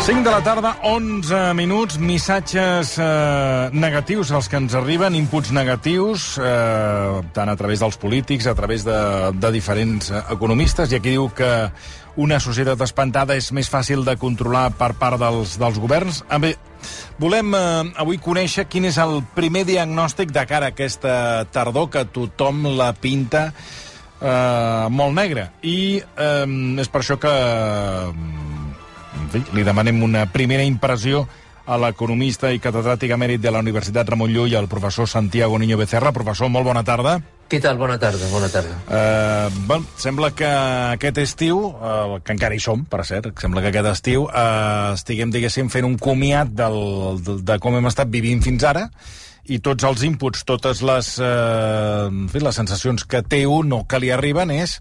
[0.00, 6.38] 5 de la tarda, 11 minuts, missatges eh, negatius els que ens arriben, inputs negatius,
[6.40, 8.96] eh, tant a través dels polítics, a través de,
[9.36, 11.50] de diferents eh, economistes, i aquí diu que
[12.16, 16.22] una societat espantada és més fàcil de controlar per part dels, dels governs.
[16.32, 16.54] A bé,
[17.20, 22.08] volem eh, avui conèixer quin és el primer diagnòstic de cara a aquesta tardor que
[22.08, 25.50] tothom la pinta eh, molt negra.
[25.60, 26.46] I eh,
[26.80, 27.36] és per això que
[29.18, 31.26] en fi, li demanem una primera impressió
[31.70, 36.12] a l'economista i catedràtic emèrit de la Universitat Ramon Llull, el professor Santiago Niño Becerra.
[36.12, 37.20] Professor, molt bona tarda.
[37.50, 37.78] Què tal?
[37.78, 38.76] Bona tarda, bona tarda.
[38.86, 43.72] Uh, bueno, sembla que aquest estiu, uh, que encara hi som, per cert, sembla que
[43.72, 46.78] aquest estiu uh, estiguem, diguéssim, fent un comiat del,
[47.26, 48.86] de, de com hem estat vivint fins ara,
[49.50, 53.82] i tots els inputs, totes les, uh, en fi, les sensacions que té un o
[53.82, 54.78] que li arriben és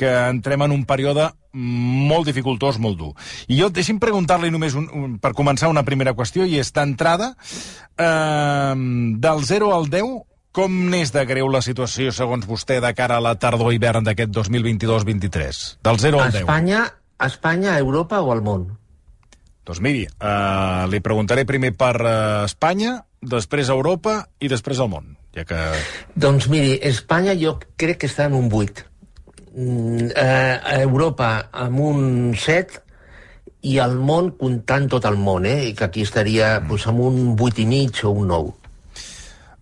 [0.00, 3.10] que entrem en un període molt dificultós, molt dur.
[3.50, 7.34] I jo, deixi'm preguntar-li només, un, un, per començar, una primera qüestió, i és d'entrada,
[7.98, 8.74] eh,
[9.20, 10.16] del 0 al 10,
[10.56, 15.62] com n'és de greu la situació, segons vostè, de cara a la tardor-hivern d'aquest 2022-23?
[15.86, 16.42] Del 0 al 10.
[16.42, 16.84] Espanya,
[17.20, 18.68] Espanya, Europa o al món?
[19.66, 25.12] Doncs miri, eh, li preguntaré primer per eh, Espanya, després Europa i després al món,
[25.36, 25.58] ja que...
[26.16, 28.89] Doncs miri, Espanya jo crec que està en un 8 mm,
[29.56, 32.06] eh, a Europa amb un
[32.38, 32.86] 7
[33.68, 35.68] i al món comptant tot el món, eh?
[35.68, 36.68] I que aquí estaria mm.
[36.68, 38.56] pues, amb un 8 i mig o un 9.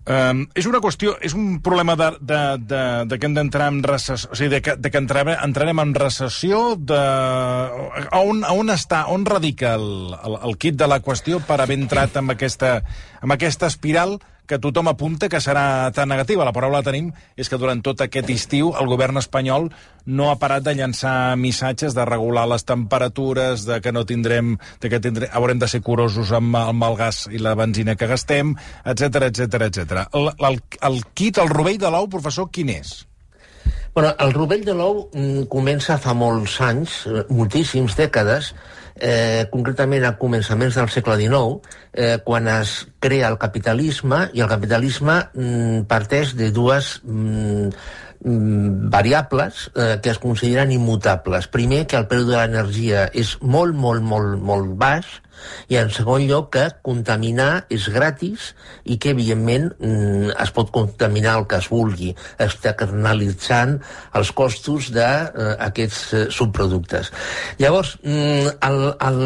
[0.08, 2.78] Um, és una qüestió, és un problema de, de, de,
[3.10, 5.92] de que hem d'entrar en recessió, o sigui, de que, de que entrarem, entrarem en
[5.98, 6.96] recessió, de...
[6.96, 11.60] A on, a on està, on radica el, el, el kit de la qüestió per
[11.60, 12.78] haver entrat en aquesta,
[13.20, 14.16] en aquesta espiral
[14.48, 16.46] que tothom apunta que serà tan negativa.
[16.46, 19.68] La paraula que tenim és que durant tot aquest estiu el govern espanyol
[20.08, 24.88] no ha parat de llançar missatges de regular les temperatures, de que no tindrem, de
[24.88, 28.56] que tindrem, haurem de ser curosos amb, amb el gas i la benzina que gastem,
[28.88, 30.08] etc etc etc.
[30.16, 33.02] El, el, el kit, el rovell de l'ou, professor, quin és?
[33.94, 38.52] Bueno, el rovell de l'ou mm, comença fa molts anys, eh, moltíssims dècades,
[39.00, 41.60] eh, concretament a començaments del segle XIX,
[41.92, 47.70] eh, quan es crea el capitalisme, i el capitalisme mm, parteix de dues mm,
[48.24, 51.48] mm, variables eh, que es consideren immutables.
[51.48, 55.18] Primer, que el preu de l'energia és molt, molt, molt, molt baix,
[55.68, 58.52] i en segon lloc que contaminar és gratis
[58.84, 63.78] i que evidentment mm, es pot contaminar el que es vulgui externalitzant
[64.18, 67.12] els costos d'aquests eh, eh, subproductes.
[67.58, 69.20] Llavors mm, el, el,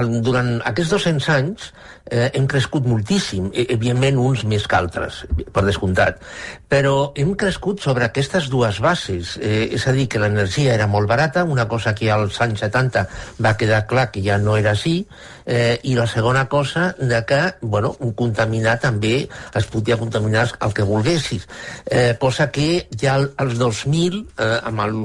[0.00, 1.70] el, durant aquests 200 anys
[2.10, 5.22] eh, hem crescut moltíssim, e, evidentment uns més que altres,
[5.52, 6.22] per descomptat,
[6.70, 11.08] però hem crescut sobre aquestes dues bases, eh, és a dir, que l'energia era molt
[11.08, 13.06] barata, una cosa que als anys 70
[13.44, 15.02] va quedar clar que ja no era així,
[15.48, 20.74] eh, i la segona cosa de que, bueno, un contaminar també es podia contaminar el
[20.76, 21.48] que volguessis,
[21.86, 24.98] eh, cosa que ja als 2000, eh, amb, el,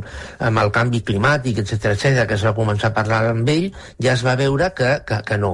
[0.44, 3.70] amb el canvi climàtic, etc etc que es va començar a parlar amb ell,
[4.04, 5.54] ja es va veure que, que, que no,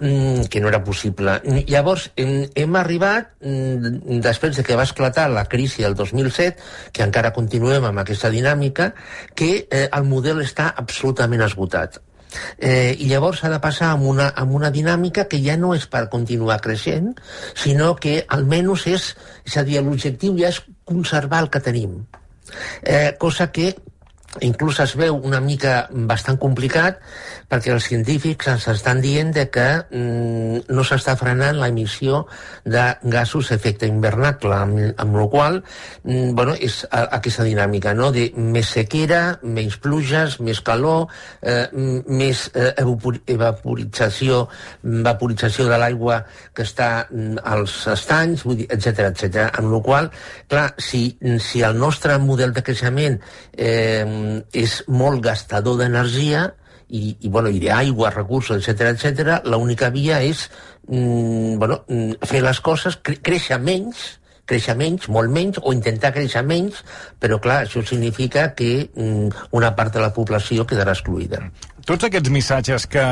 [0.00, 1.36] mm, que no era possible.
[1.68, 6.56] Llavors, hem, hem arribat, mm, després de que va esclatar la crisi del 2007,
[6.92, 8.94] que encara continuem amb aquesta dinàmica,
[9.36, 12.00] que eh, el model està absolutament esgotat.
[12.58, 15.86] Eh, I llavors s'ha de passar amb una, amb una dinàmica que ja no és
[15.90, 17.12] per continuar creixent,
[17.54, 19.08] sinó que almenys és,
[19.46, 22.02] és a dir, l'objectiu ja és conservar el que tenim.
[22.82, 23.72] Eh, cosa que
[24.40, 27.02] inclús es veu una mica bastant complicat
[27.52, 32.22] perquè els científics ens estan dient de que mm, no s'està frenant l'emissió
[32.64, 38.08] de gasos efecte invernacle, amb, amb la qual mm, bueno, és a, aquesta dinàmica no?
[38.14, 41.10] de més sequera, menys pluges, més calor,
[41.42, 41.66] eh,
[42.08, 42.72] més eh,
[43.36, 44.46] evaporització,
[45.04, 46.22] vaporització de l'aigua
[46.56, 49.50] que està mm, als estanys, etc etc.
[49.60, 50.10] Amb la qual,
[50.48, 51.04] clar, si,
[51.42, 53.20] si el nostre model de creixement
[53.52, 54.06] eh,
[54.52, 56.48] és molt gastador d'energia
[56.92, 59.38] i, i, bueno, i d'aigua, recursos, etc etc.
[59.48, 60.48] l'única via és
[60.88, 64.02] mm, bueno, mm, fer les coses, cre créixer menys,
[64.48, 66.82] créixer menys, molt menys, o intentar créixer menys,
[67.22, 71.44] però clar, això significa que mm, una part de la població quedarà excluïda.
[71.86, 73.02] Tots aquests missatges que,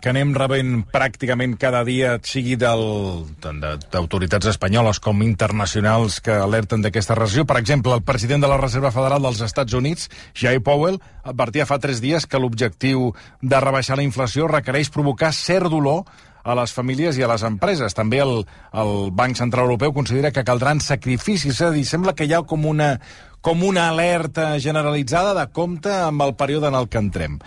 [0.00, 7.44] que anem rebent pràcticament cada dia, sigui d'autoritats espanyoles com internacionals que alerten d'aquesta recessió,
[7.48, 11.78] per exemple, el president de la Reserva Federal dels Estats Units, Jay Powell, advertia fa
[11.82, 16.04] tres dies que l'objectiu de rebaixar la inflació requereix provocar cert dolor
[16.48, 17.94] a les famílies i a les empreses.
[17.96, 22.24] També el, el Banc Central Europeu considera que caldran sacrificis, és a dir, sembla que
[22.24, 22.94] hi ha com una,
[23.40, 27.38] com una alerta generalitzada de compte amb el període en el que entrem.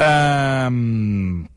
[0.00, 1.48] Uh,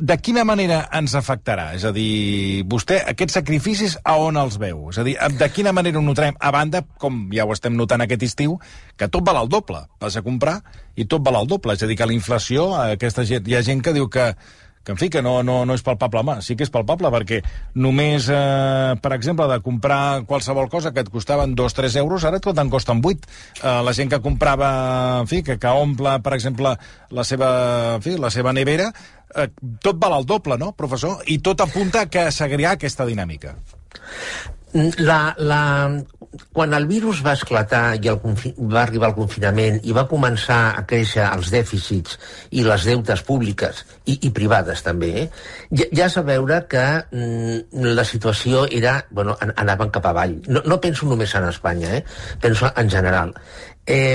[0.00, 1.68] de quina manera ens afectarà?
[1.76, 4.88] És a dir, vostè aquests sacrificis a on els veu?
[4.90, 6.34] És a dir, de quina manera ho notarem?
[6.40, 8.56] A banda, com ja ho estem notant aquest estiu,
[8.98, 9.84] que tot val al doble.
[10.02, 10.58] Vas a comprar
[10.96, 11.76] i tot val al doble.
[11.76, 14.32] És a dir, que la inflació, aquesta gent, hi ha gent que diu que
[14.84, 17.40] que en fi, que no, no, no és palpable, home, sí que és palpable, perquè
[17.78, 22.58] només, eh, per exemple, de comprar qualsevol cosa que et costaven 2-3 euros, ara tot
[22.58, 23.28] en costen 8.
[23.62, 24.72] Eh, la gent que comprava,
[25.22, 26.74] en fi, que, que omple, per exemple,
[27.10, 27.52] la seva,
[27.96, 28.90] en fi, la seva nevera,
[29.36, 29.48] eh,
[29.80, 31.22] tot val al doble, no, professor?
[31.26, 33.54] I tot apunta que seguirà aquesta dinàmica.
[34.98, 35.62] La, la,
[36.52, 40.84] quan el virus va esclatar i el va arribar al confinament i va començar a
[40.88, 42.18] créixer els dèficits
[42.56, 45.26] i les deutes públiques i, i privades també, eh,
[45.70, 50.38] ja, ja s'ha veure que mm, la situació era, bueno, anaven cap avall.
[50.48, 52.04] No, no penso només en Espanya, eh,
[52.40, 53.36] penso en general.
[53.84, 54.14] Eh,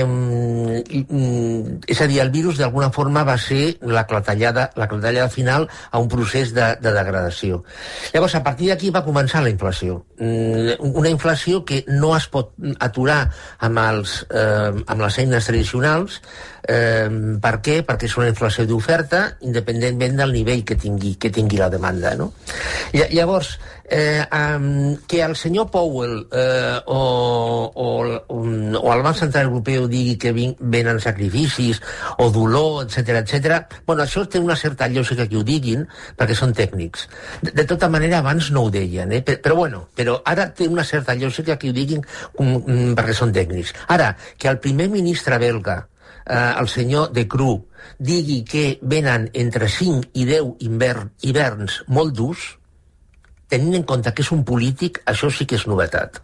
[1.86, 6.00] és a dir, el virus d'alguna forma va ser la clatellada, la clatellada final a
[6.00, 7.62] un procés de, de degradació.
[8.14, 10.00] Llavors, a partir d'aquí va començar la inflació.
[10.18, 13.26] Mm, una inflació que no es pot aturar
[13.58, 16.22] amb, els, eh, amb les eines tradicionals.
[16.66, 17.08] Eh,
[17.42, 17.80] per què?
[17.86, 22.14] Perquè és una inflació d'oferta independentment del nivell que tingui, que tingui la demanda.
[22.18, 22.32] No?
[22.92, 23.56] Llavors,
[23.88, 24.24] eh,
[25.06, 27.88] que el senyor Powell eh, o, o,
[28.28, 31.80] um, o el Banc Central Europeu digui que vin, venen sacrificis
[32.18, 33.62] o dolor, etc etc.
[33.86, 37.08] bueno, això té una certa lògica que ho diguin perquè són tècnics.
[37.42, 39.22] De, de tota manera, abans no ho deien, eh?
[39.22, 42.04] però, però bueno, però ara té una certa lògica que ho diguin
[42.38, 43.74] um, perquè són tècnics.
[43.88, 45.86] Ara, que el primer ministre belga,
[46.26, 47.52] eh, el senyor de Cru,
[47.98, 52.54] digui que venen entre 5 i 10 hivern, hiverns molt durs,
[53.48, 56.20] tenint en compte que és un polític, això sí que és novetat.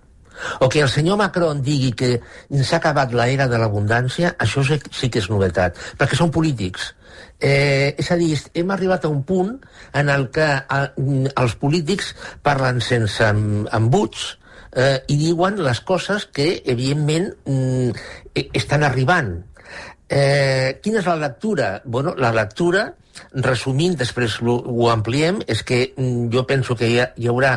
[0.61, 2.19] O que el senyor Macron digui que
[2.51, 6.93] s'ha acabat l'era de l'abundància, això sí que és novetat, perquè són polítics.
[7.39, 9.55] Eh, és a dir, hem arribat a un punt
[9.95, 10.87] en el que eh,
[11.43, 14.27] els polítics parlen sense embuts
[14.75, 19.37] eh, i diuen les coses que, evidentment, mm, e, estan arribant.
[20.09, 21.81] Eh, quina és la lectura?
[21.85, 22.91] Bueno, la lectura
[23.33, 27.55] resumint, després ho, ho ampliem, és que mm, jo penso que hi, ha, hi haurà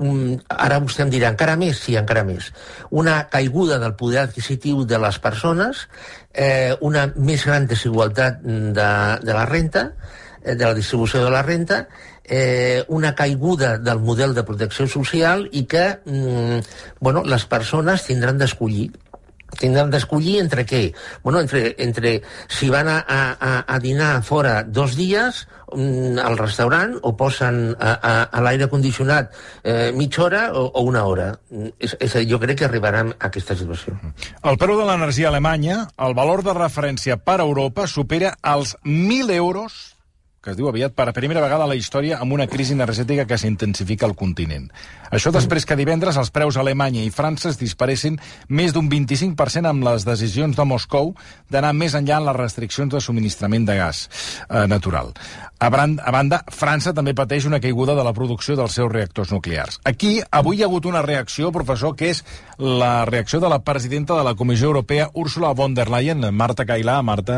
[0.00, 2.50] un, ara vostè em dirà encara més, sí, encara més,
[2.90, 5.84] una caiguda del poder adquisitiu de les persones,
[6.32, 8.88] eh, una més gran desigualtat de,
[9.26, 9.90] de la renta,
[10.42, 11.84] eh, de la distribució de la renta,
[12.24, 16.64] eh, una caiguda del model de protecció social i que mm,
[17.00, 18.88] bueno, les persones tindran d'escollir
[19.58, 20.82] tindran d'escollir entre què?
[21.24, 26.96] Bueno, entre, entre si van a, a, a dinar fora dos dies mm, al restaurant
[27.02, 31.30] o posen a, a, a l'aire condicionat eh, mitja hora o, o una hora.
[31.50, 33.96] Mm, és, és, jo crec que arribarem a aquesta situació.
[34.44, 39.34] El preu de l'energia alemanya, el valor de referència per a Europa, supera els 1.000
[39.38, 39.80] euros
[40.40, 43.36] que es diu aviat per primera vegada a la història amb una crisi energètica que
[43.36, 44.70] s'intensifica al continent.
[45.12, 48.16] Això després que divendres els preus a Alemanya i França es disparessin
[48.48, 51.12] més d'un 25% amb les decisions de Moscou
[51.52, 54.06] d'anar més enllà en les restriccions de subministrament de gas
[54.48, 55.12] eh, natural.
[55.60, 59.28] A, brand, a banda, França també pateix una caiguda de la producció dels seus reactors
[59.34, 59.76] nuclears.
[59.84, 62.22] Aquí, avui hi ha hagut una reacció, professor, que és
[62.56, 66.24] la reacció de la presidenta de la Comissió Europea, Ursula von der Leyen.
[66.32, 67.36] Marta Cailà, Marta,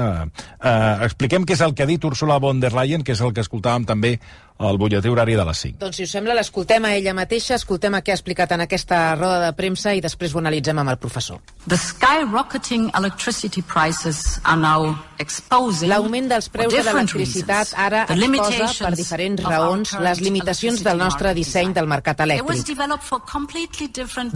[0.62, 3.34] eh, expliquem què és el que ha dit Ursula von der Leyen, que és el
[3.34, 4.20] que escoltàvem també
[4.68, 5.78] al butlletí horari de les 5.
[5.82, 9.14] Doncs, si us sembla, l'escoltem a ella mateixa, escoltem a què ha explicat en aquesta
[9.18, 11.40] roda de premsa i després ho analitzem amb el professor.
[11.68, 18.92] The skyrocketing electricity prices are now exposing L'augment dels preus de l'electricitat ara exposa per
[18.98, 22.76] diferents raons les limitacions del nostre disseny del mercat elèctric.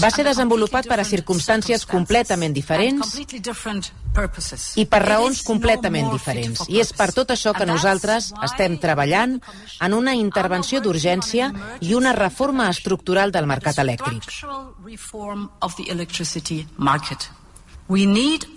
[0.03, 3.17] Va ser desenvolupat per a circumstàncies completament diferents
[4.81, 6.65] i per raons completament diferents.
[6.73, 9.37] I és per tot això que nosaltres estem treballant
[9.85, 14.27] en una intervenció d'urgència i una reforma estructural del mercat elèctric.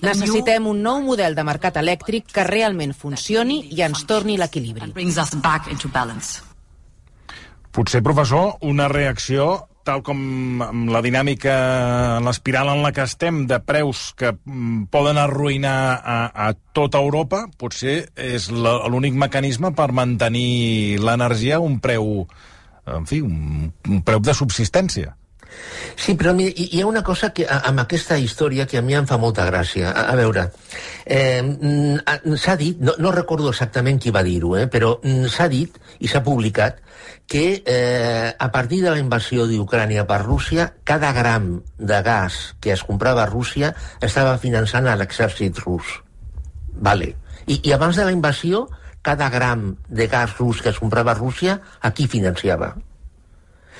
[0.02, 4.94] Necessitem un nou model de mercat elèctric que realment funcioni i ens torni l'equilibri.
[7.70, 10.20] Potser, professor, una reacció tal com
[10.62, 11.54] amb la dinàmica,
[12.22, 17.46] l'espiral en la que estem, de preus que mm, poden arruïnar a, a tota Europa,
[17.58, 22.28] potser és l'únic mecanisme per mantenir l'energia a un preu,
[22.86, 25.16] en fi, un, un preu de subsistència.
[26.00, 29.08] Sí, però mira, hi ha una cosa que, amb aquesta història que a mi em
[29.10, 29.92] fa molta gràcia.
[29.92, 30.46] A, a veure,
[31.06, 35.50] eh, mm, s'ha dit, no, no recordo exactament qui va dir-ho, eh, però mm, s'ha
[35.52, 36.80] dit i s'ha publicat
[37.30, 42.74] que eh, a partir de la invasió d'Ucrània per Rússia, cada gram de gas que
[42.74, 46.00] es comprava a Rússia estava finançant a l'exèrcit rus.
[46.74, 47.14] Vale.
[47.46, 48.68] I, I abans de la invasió,
[49.02, 52.74] cada gram de gas rus que es comprava a Rússia, a qui financiava?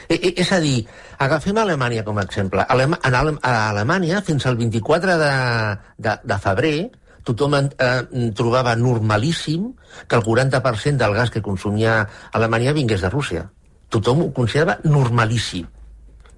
[0.10, 0.88] E, és a dir,
[1.22, 2.64] agafem Alemanya com a exemple.
[2.66, 5.34] Alema, en Ale, a Alemanya, fins al 24 de,
[6.02, 6.78] de, de febrer,
[7.28, 9.68] tothom eh, trobava normalíssim
[10.08, 12.02] que el 40% del gas que consumia
[12.34, 13.46] Alemanya vingués de Rússia.
[13.90, 15.68] Tothom ho considerava normalíssim.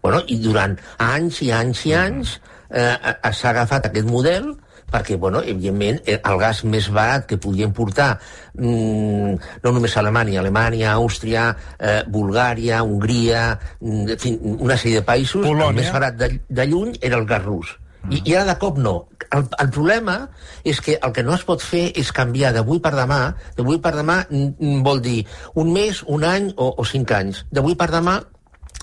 [0.01, 2.36] Bueno, I durant anys i anys i anys
[2.70, 2.98] eh,
[3.32, 4.51] s'ha agafat aquest model
[4.92, 8.14] perquè, bueno, evidentment, eh, el gas més barat que podien portar
[8.54, 15.00] mmm, no només a Alemanya, Alemanya, Àustria, eh, Bulgària, Hongria, mm, en fi, una sèrie
[15.02, 15.70] de països, Polònia.
[15.70, 17.78] el més barat de, de lluny era el gas rus.
[18.10, 18.96] I, I ara de cop no.
[19.30, 20.16] El, el problema
[20.68, 23.20] és que el que no es pot fer és canviar d'avui per demà.
[23.58, 24.24] D'avui per demà
[24.88, 25.20] vol dir
[25.62, 27.46] un mes, un any o, o cinc anys.
[27.54, 28.18] D'avui per demà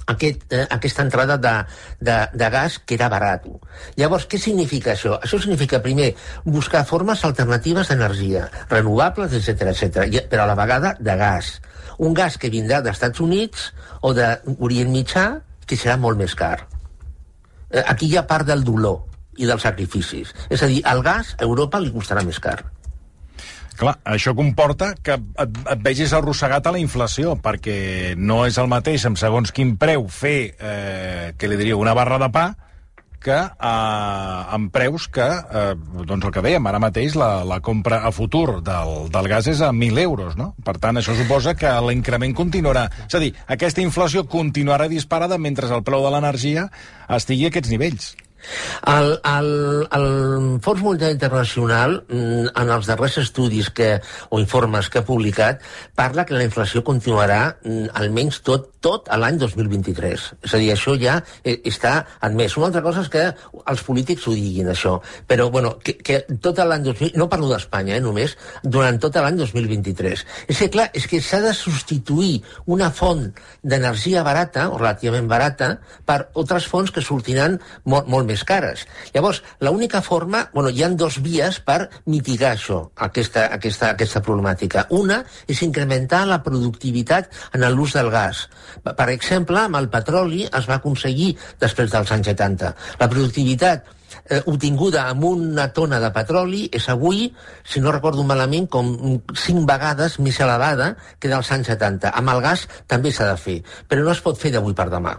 [0.08, 1.54] aquest, eh, aquesta entrada de,
[2.00, 3.46] de, de gas que era barat.
[4.00, 5.18] Llavors, què significa això?
[5.22, 11.18] Això significa, primer, buscar formes alternatives d'energia, renovables, etc etc, però a la vegada de
[11.20, 11.58] gas.
[11.98, 13.68] Un gas que vindrà d'Estats Units
[14.06, 15.28] o d'Orient Mitjà,
[15.68, 16.56] que serà molt més car.
[17.68, 19.04] Eh, aquí hi ha part del dolor
[19.38, 20.32] i dels sacrificis.
[20.48, 22.58] És a dir, el gas a Europa li costarà més car.
[23.78, 28.66] Clar, això comporta que et, et vegis arrossegat a la inflació, perquè no és el
[28.70, 32.48] mateix amb segons quin preu fer, eh, que li diria, una barra de pa,
[33.22, 35.72] que eh, amb preus que, eh,
[36.10, 39.62] doncs el que dèiem, ara mateix la, la compra a futur del, del gas és
[39.62, 40.52] a 1.000 euros, no?
[40.66, 42.88] Per tant, això suposa que l'increment continuarà.
[43.06, 46.66] És a dir, aquesta inflació continuarà disparada mentre el preu de l'energia
[47.14, 48.16] estigui a aquests nivells.
[48.88, 49.50] El, el,
[49.92, 50.08] el
[50.64, 53.90] Fons Monetari Internacional, mm, en els darrers estudis que,
[54.30, 55.62] o informes que ha publicat,
[55.98, 60.28] parla que la inflació continuarà mm, almenys tot, tot l'any 2023.
[60.46, 62.56] És a dir, això ja eh, està admès.
[62.56, 63.24] Una altra cosa és que
[63.58, 64.98] els polítics ho diguin, això.
[65.28, 67.18] Però, bueno, que, que tot l'any 2023...
[67.18, 68.36] No parlo d'Espanya, eh, només.
[68.62, 70.24] Durant tot l'any 2023.
[70.46, 73.26] És que, clar, és que s'ha de substituir una font
[73.62, 75.74] d'energia barata, o relativament barata,
[76.06, 78.86] per altres fonts que sortiran molt, molt més cares.
[79.14, 80.44] Llavors, l'única forma...
[80.54, 84.86] Bueno, hi han dos vies per mitigar això, aquesta, aquesta, aquesta problemàtica.
[84.94, 88.46] Una és incrementar la productivitat en l'ús del gas.
[88.84, 92.74] Per exemple, amb el petroli es va aconseguir després dels anys 70.
[93.00, 93.94] La productivitat
[94.28, 97.28] eh, obtinguda amb una tona de petroli és avui,
[97.64, 98.92] si no recordo malament, com
[99.34, 102.12] cinc vegades més elevada que dels anys 70.
[102.12, 103.58] Amb el gas també s'ha de fer,
[103.88, 105.18] però no es pot fer d'avui per demà.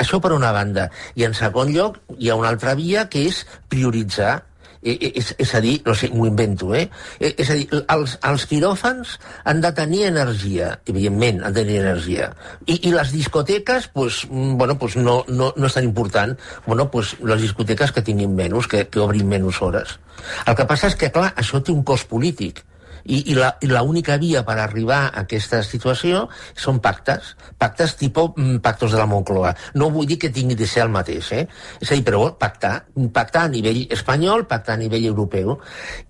[0.00, 0.90] Això per una banda.
[1.14, 4.42] I en segon lloc, hi ha una altra via que és prioritzar
[4.86, 6.84] e, e, és, és a dir, no sé, m'ho invento, eh?
[7.18, 9.16] E, és a dir, els, els quiròfans
[9.50, 12.30] han de tenir energia, evidentment, han de tenir energia.
[12.66, 16.38] I, i les discoteques, pues, mm, bueno, pues no, no, no és tan important.
[16.66, 19.98] Bueno, pues les discoteques que tinguin menys, que, que obrin menys hores.
[20.46, 22.62] El que passa és que, clar, això té un cost polític
[23.06, 27.96] i, i, la, i la única via per arribar a aquesta situació són pactes, pactes
[28.00, 29.54] tipus mm, pactos de la Moncloa.
[29.78, 31.44] No vull dir que tingui de ser el mateix, eh?
[31.80, 32.74] És a dir, però pactar,
[33.14, 35.56] pactar a nivell espanyol, pactar a nivell europeu,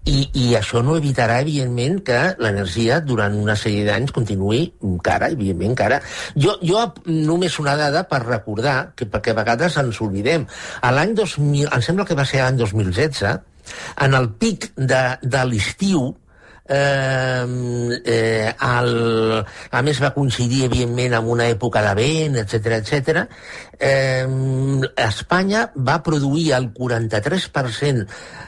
[0.07, 4.63] i, i això no evitarà, evidentment, que l'energia durant una sèrie d'anys continuï
[5.05, 6.01] cara, evidentment, cara.
[6.37, 10.47] Jo, jo només una dada per recordar, que perquè a vegades ens oblidem.
[10.83, 13.37] A l'any 2000, em sembla que va ser l'any 2016,
[14.07, 16.13] en el pic de, de l'estiu,
[16.69, 23.25] eh, eh, el, a més va coincidir evidentment amb una època de vent, etc etc.
[23.79, 24.27] Eh,
[25.07, 28.07] Espanya va produir el 43%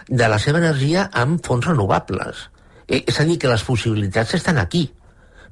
[0.09, 2.49] de la seva energia amb fonts renovables.
[2.89, 4.89] Eh, és a dir, que les possibilitats estan aquí.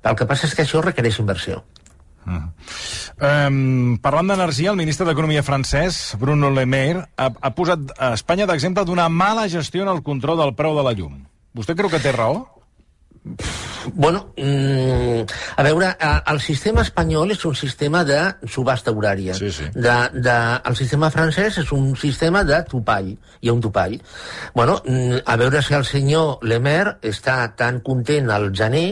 [0.06, 1.64] El que passa és que això requereix inversió.
[2.26, 2.46] Mm.
[3.22, 8.48] Um, parlant d'energia, el ministre d'Economia francès, Bruno Le Maire, ha, ha posat a Espanya
[8.50, 11.22] d'exemple d'una mala gestió en el control del preu de la llum.
[11.56, 12.42] Vostè creu que té raó?
[13.94, 15.20] Bueno, mm,
[15.56, 15.92] a veure,
[16.26, 18.18] el sistema espanyol és un sistema de
[18.50, 19.34] subhasta horària.
[19.38, 19.68] Sí, sí.
[19.74, 23.12] De, de, el sistema francès és un sistema de topall.
[23.40, 23.98] Hi ha un topall.
[24.54, 28.88] Bueno, mm, a veure si el senyor Lemer està tan content al gener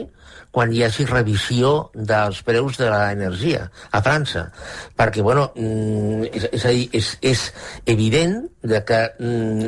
[0.55, 4.47] quan hi hagi revisió dels preus de l'energia a França.
[4.95, 7.43] Perquè, bueno, mm, és, és a dir, és, és
[7.91, 9.01] evident de que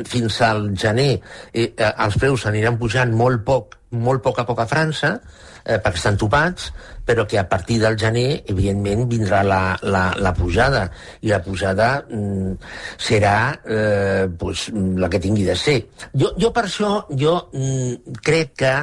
[0.07, 4.59] fins al gener eh, eh, els preus aniran pujant molt poc, molt poc a poc
[4.59, 5.17] a França,
[5.63, 6.71] eh, perquè estan topats,
[7.07, 10.83] però que a partir del gener, evidentment, vindrà la, la, la pujada,
[11.23, 12.51] i la pujada mm,
[12.99, 15.77] serà eh, pues, la que tingui de ser.
[16.11, 18.73] Jo, jo per això jo mm, crec que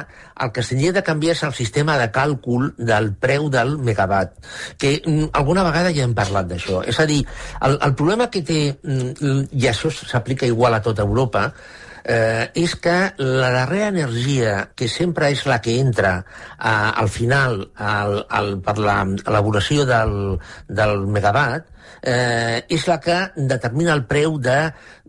[0.41, 4.35] el que s'hauria de canviar és el sistema de càlcul del preu del megawatt,
[4.81, 6.81] que mm, alguna vegada ja hem parlat d'això.
[6.89, 7.21] És a dir,
[7.61, 11.51] el, el problema que té, mm, i això s'aplica igual a tota Europa,
[12.05, 17.63] eh, és que la darrera energia, que sempre és la que entra eh, al final
[17.75, 20.37] al, al, per l'elaboració del,
[20.69, 21.71] del megawatt,
[22.05, 24.57] eh, és la que determina el preu de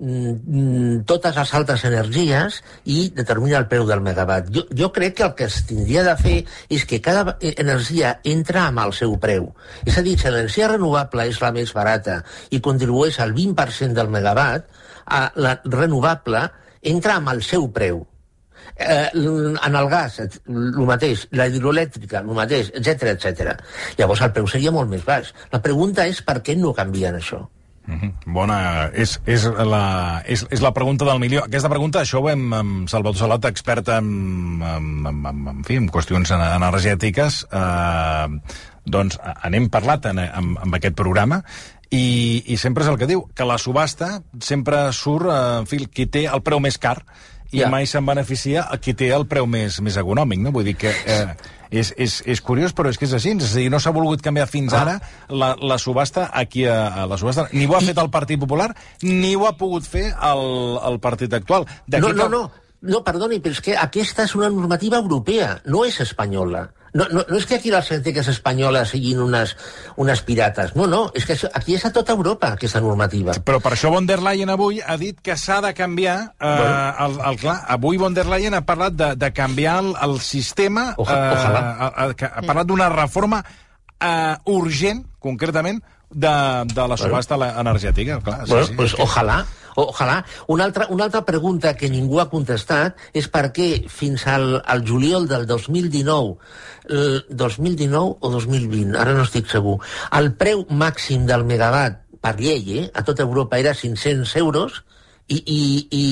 [0.01, 4.49] mm, totes les altres energies i determina el preu del megawatt.
[4.55, 6.39] Jo, jo crec que el que es tindria de fer
[6.73, 9.51] és que cada energia entra amb el seu preu.
[9.85, 14.13] És a dir, si l'energia renovable és la més barata i contribueix al 20% del
[14.13, 14.73] megawatt,
[15.07, 16.49] a la renovable
[16.83, 18.05] entra amb el seu preu.
[18.77, 23.55] Eh, en el gas, el mateix, la hidroelèctrica, el mateix, etc etc.
[23.99, 25.33] Llavors el preu seria molt més baix.
[25.53, 27.47] La pregunta és per què no canvien això?
[27.87, 28.13] -hmm.
[28.35, 31.45] Bona, és, és, la, és, és la pregunta del milió.
[31.47, 34.09] Aquesta pregunta, això ho hem amb Salvador Salat, expert en,
[34.63, 38.27] en, en, en, en, fi, en qüestions energètiques, eh,
[38.87, 39.19] doncs
[39.51, 41.41] n'hem parlat en, en, en aquest programa
[41.91, 45.85] i, i sempre és el que diu, que la subhasta sempre surt, eh, en fi,
[45.87, 46.99] qui té el preu més car
[47.53, 47.69] i ja.
[47.71, 50.53] mai se'n beneficia a qui té el preu més, més econòmic, no?
[50.55, 51.37] Vull dir que eh,
[51.71, 53.37] és, és, és curiós, però és que és així.
[53.39, 54.83] És a dir, no s'ha volgut canviar fins ah.
[54.83, 54.97] ara
[55.31, 57.49] la, la subhasta aquí a, a la subhasta.
[57.55, 58.73] Ni ho ha fet el Partit Popular,
[59.07, 60.47] ni ho ha pogut fer el,
[60.91, 61.69] el partit actual.
[61.95, 62.45] No, no, no,
[62.89, 66.67] no, perdoni, però és que aquesta és una normativa europea, no és espanyola.
[66.97, 69.53] No, no, no és que aquí les científiques espanyoles siguin unes,
[70.01, 70.73] unes pirates.
[70.79, 73.35] No, no, és que això, aquí és a tota Europa, aquesta normativa.
[73.45, 76.17] Però per això von der Leyen avui ha dit que s'ha de canviar...
[76.39, 76.79] Eh, bueno.
[77.05, 80.95] el, el, clar, avui von der Leyen ha parlat de, de canviar el, el sistema...
[80.97, 81.61] Oja, eh, ojalà.
[81.67, 87.61] Ha, ha, ha parlat d'una reforma eh, urgent, concretament, de, de la subhasta bueno.
[87.61, 88.21] energètica.
[88.21, 89.03] Clar, sí, bueno, sí, pues, que...
[89.03, 89.45] ojalà,
[89.77, 90.23] Ojalà.
[90.49, 94.83] Una altra, una altra pregunta que ningú ha contestat és per què fins al, al
[94.89, 96.37] juliol del 2019,
[96.97, 99.79] el 2019 o 2020, ara no estic segur,
[100.17, 104.83] el preu màxim del megawatt per llei eh, a tota Europa era 500 euros
[105.29, 105.61] i, i,
[105.91, 106.07] i,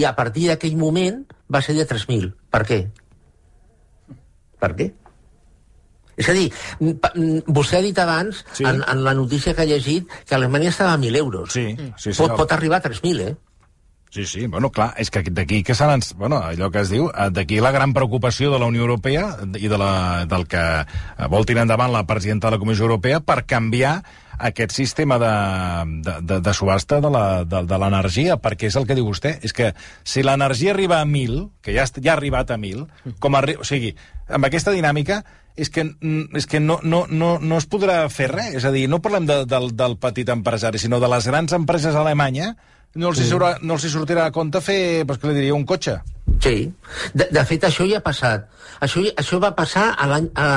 [0.00, 1.22] i a partir d'aquell moment
[1.52, 2.32] va ser de 3.000.
[2.50, 2.80] Per què?
[4.60, 4.90] Per què?
[6.20, 6.48] És a dir,
[7.48, 8.66] vostè ha dit abans, sí.
[8.68, 11.52] en, en la notícia que ha llegit, que Alemanya estava a 1.000 euros.
[11.52, 12.18] Sí, sí, sí.
[12.18, 13.36] Pot, pot arribar a 3.000, eh?
[14.10, 16.02] Sí, sí, bueno, clar, és que d'aquí que s'han...
[16.18, 19.70] Bueno, allò que es diu, eh, d'aquí la gran preocupació de la Unió Europea i
[19.70, 19.92] de la,
[20.26, 20.62] del que
[21.30, 24.00] vol tirar endavant la presidenta de la Comissió Europea per canviar
[24.40, 25.30] aquest sistema de,
[26.02, 29.70] de, de, de subhasta de l'energia, perquè és el que diu vostè, és que
[30.02, 33.68] si l'energia arriba a 1.000, que ja, ja ha arribat a 1.000, com a, o
[33.68, 33.92] sigui,
[34.26, 35.20] amb aquesta dinàmica,
[35.56, 35.84] és que,
[36.36, 38.54] és que no, no, no, no es podrà fer res.
[38.60, 41.94] És a dir, no parlem de, del, del petit empresari, sinó de les grans empreses
[41.94, 42.54] a Alemanya,
[42.94, 43.36] no els, sí.
[43.38, 46.00] no els hi sortirà a compte fer, pues, que li diria, un cotxe.
[46.42, 46.54] Sí.
[47.14, 48.48] De, de fet, això ja ha passat.
[48.82, 50.48] Això, això va passar a l'any, a,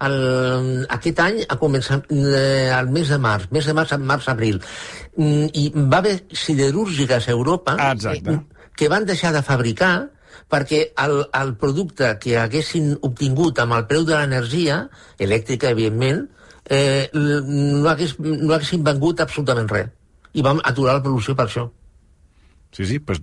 [0.00, 0.08] a,
[0.96, 4.62] aquest any, a començar, eh, al mes de març, mes de març, març-abril.
[5.16, 8.38] Mm, I va haver siderúrgiques a Europa ah, que,
[8.76, 9.94] que van deixar de fabricar
[10.52, 14.86] perquè el, el producte que haguessin obtingut amb el preu de l'energia,
[15.18, 16.26] elèctrica, evidentment,
[16.68, 19.92] eh, no, hagués, no haguessin vengut absolutament res.
[20.32, 21.68] I vam aturar la producció per això.
[22.72, 23.20] Sí, sí, pues,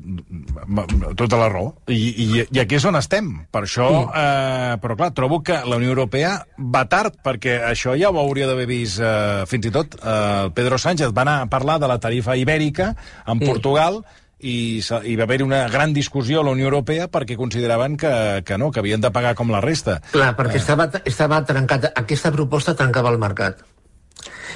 [1.18, 1.72] tota la raó.
[1.90, 3.32] I, i, I aquí és on estem.
[3.50, 8.12] Per això, eh, però clar, trobo que la Unió Europea va tard, perquè això ja
[8.14, 11.80] ho hauria d'haver vist eh, fins i tot eh, Pedro Sánchez va anar a parlar
[11.82, 12.94] de la tarifa ibèrica
[13.26, 17.38] en Portugal, mm i, i va haver-hi una gran discussió a la Unió Europea perquè
[17.40, 18.14] consideraven que,
[18.46, 20.00] que no, que havien de pagar com la resta.
[20.14, 20.64] Clar, perquè eh.
[20.64, 23.66] estava, estava trencat, aquesta proposta trencava el mercat.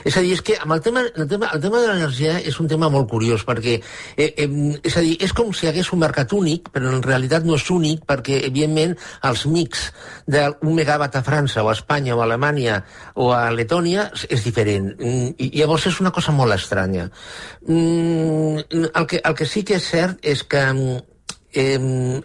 [0.04, 2.60] És a dir, és que amb el tema, el tema, el tema de l'energia és
[2.60, 4.50] un tema molt curiós, perquè eh, eh,
[4.82, 7.58] és a dir, és com si hi hagués un mercat únic, però en realitat no
[7.60, 8.98] és únic, perquè, evidentment,
[9.30, 9.88] els mix
[10.28, 12.82] d'un megawatt a França o a Espanya o a Alemanya
[13.16, 14.94] o a Letònia és diferent.
[14.98, 17.10] Mm, I llavors és una cosa molt estranya.
[17.68, 20.64] Mm, el que, el que sí que és cert és que
[21.54, 21.80] eh,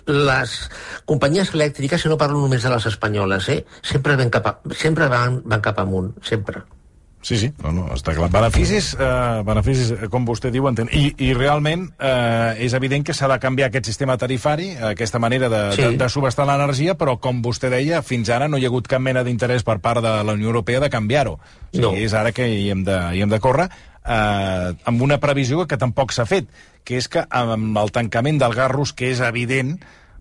[0.07, 0.57] les
[1.05, 5.09] companyies elèctriques, si no parlo només de les espanyoles, eh, sempre, van cap a, sempre
[5.13, 6.65] van, van cap amunt, sempre.
[7.21, 8.29] Sí, sí, no, no, està clar.
[8.31, 10.91] Beneficis, eh, beneficis eh, com vostè diu, entén.
[10.95, 15.51] I, i realment eh, és evident que s'ha de canviar aquest sistema tarifari, aquesta manera
[15.51, 15.83] de, sí.
[15.83, 19.03] de, de subestar l'energia, però com vostè deia, fins ara no hi ha hagut cap
[19.03, 21.37] mena d'interès per part de la Unió Europea de canviar-ho.
[21.39, 21.93] O sigui, no.
[21.99, 25.81] És ara que hi hem de, hi hem de córrer eh, amb una previsió que
[25.81, 26.47] tampoc s'ha fet,
[26.87, 29.75] que és que amb el tancament del gas rus, que és evident,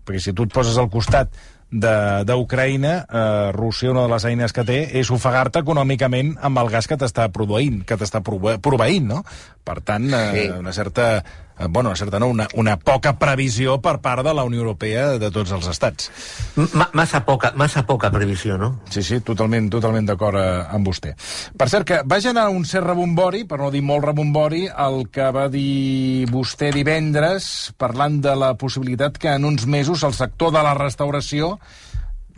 [0.04, 1.32] perquè si tu et poses al costat
[1.70, 6.88] d'Ucraïna, eh, Rússia una de les eines que té és ofegar-te econòmicament amb el gas
[6.88, 9.22] que t'està produint, que t'està proveint, no?
[9.68, 10.48] Per tant, eh, sí.
[10.56, 11.10] una certa
[11.58, 15.30] Eh, bueno, certa no, una, una poca previsió per part de la Unió Europea de
[15.34, 16.10] tots els estats.
[16.56, 18.70] M massa poca, massa poca previsió, no?
[18.90, 21.16] Sí, sí, totalment, totalment d'acord eh, amb vostè.
[21.58, 25.28] Per cert, que va generar un cert rebombori, per no dir molt rebombori, el que
[25.34, 30.62] va dir vostè divendres, parlant de la possibilitat que en uns mesos el sector de
[30.62, 31.56] la restauració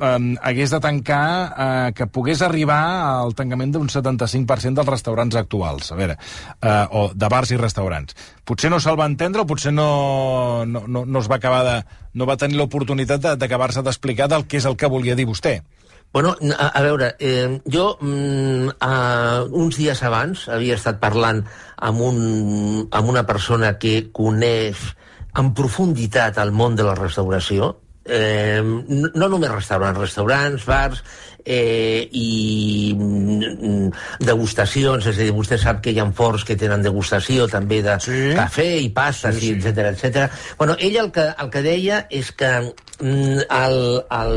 [0.01, 2.81] eh, hagués de tancar, eh, que pogués arribar
[3.21, 6.17] al tancament d'un 75% dels restaurants actuals, a veure,
[6.61, 8.17] eh, o de bars i restaurants.
[8.45, 11.77] Potser no se'l va entendre o potser no, no, no, no es va acabar de...
[12.15, 15.61] no va tenir l'oportunitat d'acabar-se d'explicar del que és el que volia dir vostè.
[16.13, 21.45] Bueno, a, a veure, eh, jo mm, a, uns dies abans havia estat parlant
[21.77, 22.19] amb, un,
[22.91, 24.81] amb una persona que coneix
[25.39, 31.03] en profunditat el món de la restauració, eh, no només restaurants, restaurants, bars
[31.45, 33.91] eh, i mm,
[34.25, 37.97] degustacions, és a dir, vostè sap que hi ha forts que tenen degustació també de
[38.03, 38.21] sí.
[38.37, 39.55] cafè i pastes, sí, sí.
[39.59, 40.43] etc etc.
[40.59, 43.79] Bueno, ell el que, el que deia és que mm, el,
[44.21, 44.37] el,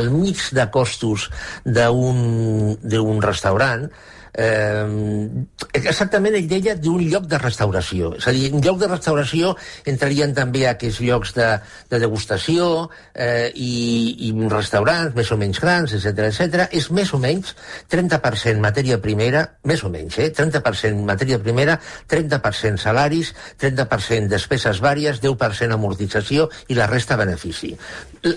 [0.00, 1.30] el mix de costos
[1.64, 3.88] d'un restaurant
[4.36, 8.12] eh, exactament ell deia d'un lloc de restauració.
[8.20, 9.54] És a dir, un lloc de restauració
[9.88, 11.48] entrarien també aquests llocs de,
[11.90, 16.66] de degustació eh, i, i restaurants més o menys grans, etc etc.
[16.76, 17.54] És més o menys
[17.92, 20.30] 30% matèria primera, més o menys, eh?
[20.36, 21.78] 30% matèria primera,
[22.10, 27.72] 30% salaris, 30% despeses vàries, 10% amortització i la resta benefici.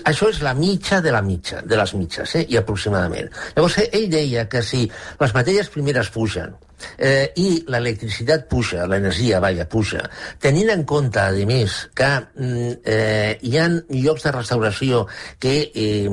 [0.06, 2.44] Això és la mitja de la mitja, de les mitges, eh?
[2.48, 3.30] i aproximadament.
[3.56, 4.84] Llavors, ell deia que si
[5.20, 6.56] les matèries primeres primeres pugen.
[6.96, 10.00] Eh, i l'electricitat puja, l'energia, vaja, puja,
[10.40, 12.08] tenint en compte, a més, que
[12.40, 15.02] mm, eh, hi ha llocs de restauració
[15.38, 16.08] que eh,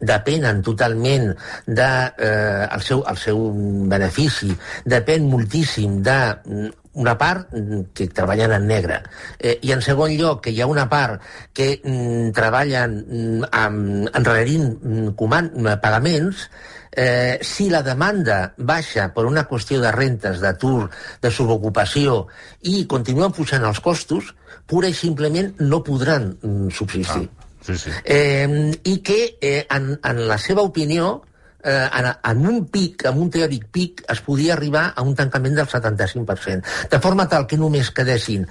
[0.00, 1.30] depenen totalment
[1.68, 3.46] de, eh, el, seu, el seu
[3.94, 4.50] benefici,
[4.90, 8.98] depèn moltíssim de mm, una part mm, que treballen en negre.
[9.38, 11.22] Eh, i en segon lloc que hi ha una part
[11.54, 16.48] que mm, treballen amb, enrerint mm, pagaments
[16.92, 20.90] eh, si la demanda baixa per una qüestió de rentes, d'atur,
[21.22, 22.26] de subocupació
[22.68, 24.34] i continuen pujant els costos,
[24.66, 27.28] pura i simplement no podran mm, subsistir.
[27.28, 27.90] Ah, sí, sí.
[28.04, 31.22] Eh, I que, eh, en, en la seva opinió,
[31.64, 35.56] eh, en, en un pic, en un teòric pic, es podia arribar a un tancament
[35.56, 36.88] del 75%.
[36.90, 38.46] De forma tal que només quedessin,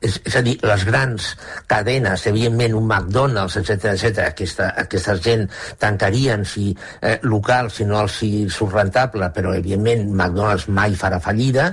[0.00, 1.30] és, és a dir, les grans
[1.70, 4.28] cadenes, evidentment un McDonald's, etc etc.
[4.28, 5.46] Aquesta, aquesta gent
[5.80, 11.20] tancarien si eh, local, si no els si surt rentable, però evidentment McDonald's mai farà
[11.22, 11.70] fallida,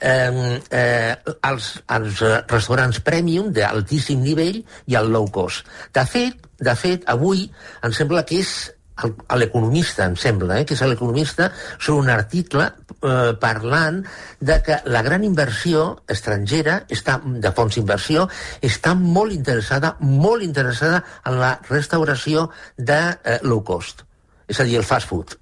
[0.00, 1.14] eh, eh,
[1.50, 5.66] els, els restaurants premium d'altíssim nivell i el low cost.
[5.94, 7.48] De fet, de fet, avui
[7.84, 8.54] em sembla que és
[8.96, 14.02] a l'economista, em sembla, eh, que és a l'economista, sobre un article eh, parlant
[14.40, 18.28] de que la gran inversió estrangera, està, de fons d'inversió,
[18.62, 24.06] està molt interessada, molt interessada en la restauració de eh, low cost,
[24.48, 25.34] és a dir, el fast food.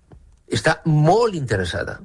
[0.52, 2.00] Està molt interessada.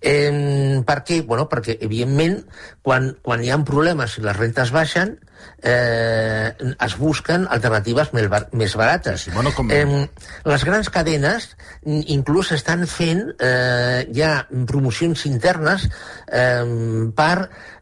[0.00, 1.20] Eh, per què?
[1.26, 2.40] Bueno, perquè, evidentment,
[2.82, 5.16] quan, quan hi ha problemes i les rentes baixen,
[5.62, 6.52] eh,
[6.86, 9.26] es busquen alternatives més, bar més barates.
[9.26, 9.70] Sí, bueno, com...
[9.72, 10.06] eh,
[10.48, 11.50] les grans cadenes
[11.86, 14.32] inclús estan fent eh, ja
[14.68, 17.36] promocions internes eh, per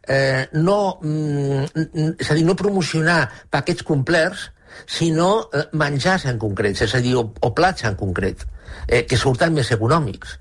[0.08, 3.20] eh, no, mm, és a dir, no promocionar
[3.50, 4.48] paquets complets,
[4.86, 8.44] sinó eh, menjars en concret, és a dir, o, o plats en concret,
[8.86, 10.38] eh, que surten més econòmics.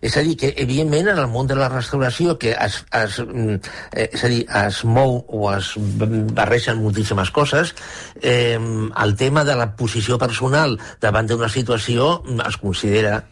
[0.00, 3.60] És a dir, que evidentment en el món de la restauració que es, es, mm,
[3.92, 7.74] eh, és a dir, es mou o es barreixen moltíssimes coses,
[8.22, 13.24] eh, el tema de la posició personal davant d'una situació es considera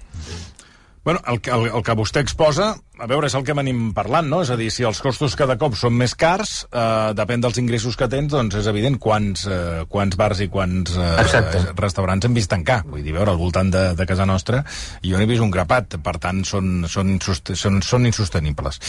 [1.05, 4.39] Bueno, el, el, el que vostè exposa, a veure, és el que venim parlant, no?
[4.41, 7.99] És a dir, si els costos cada cop són més cars, eh, depèn dels ingressos
[8.01, 12.49] que tens, doncs és evident quants, eh, quants bars i quants eh, restaurants hem vist
[12.55, 12.81] tancar.
[12.89, 14.65] Vull dir, veure, al voltant de, de casa nostra,
[15.05, 18.81] jo n'he vist un grapat, per tant, són, són, són, són insostenibles.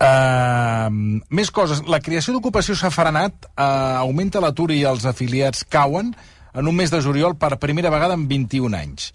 [0.00, 0.88] Eh,
[1.36, 1.84] més coses.
[1.84, 6.14] La creació d'ocupació s'ha frenat, eh, augmenta l'atur i els afiliats cauen
[6.54, 9.12] en un mes de juliol per primera vegada en 21 anys.